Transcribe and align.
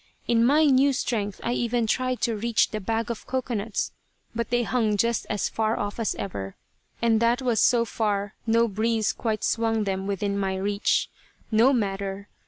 In 0.27 0.43
my 0.43 0.65
new 0.65 0.93
strength 0.93 1.39
I 1.43 1.51
even 1.53 1.85
tried 1.85 2.21
to 2.21 2.35
reach 2.35 2.71
the 2.71 2.79
bag 2.79 3.11
of 3.11 3.27
cocoanuts, 3.27 3.91
but 4.33 4.49
they 4.49 4.63
hung 4.63 4.97
just 4.97 5.27
as 5.29 5.47
far 5.47 5.77
off 5.77 5.99
as 5.99 6.15
ever, 6.15 6.55
and 7.03 7.19
that 7.19 7.39
was 7.39 7.61
so 7.61 7.85
far 7.85 8.33
no 8.47 8.67
breeze 8.67 9.13
quite 9.13 9.43
swung 9.43 9.83
them 9.83 10.07
within 10.07 10.39
my 10.39 10.57
reach. 10.57 11.07
No 11.51 11.71
matter! 11.71 12.29